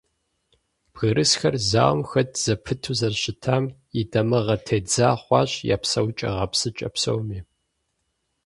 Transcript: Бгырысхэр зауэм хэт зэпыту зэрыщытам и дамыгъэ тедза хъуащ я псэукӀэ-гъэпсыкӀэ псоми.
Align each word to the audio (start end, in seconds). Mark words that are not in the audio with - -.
Бгырысхэр 0.93 1.55
зауэм 1.71 2.01
хэт 2.09 2.31
зэпыту 2.43 2.93
зэрыщытам 2.99 3.63
и 3.99 4.01
дамыгъэ 4.11 4.55
тедза 4.65 5.09
хъуащ 5.21 5.51
я 5.75 5.77
псэукӀэ-гъэпсыкӀэ 5.81 6.89
псоми. 6.93 7.39